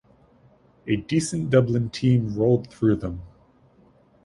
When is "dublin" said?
1.51-1.91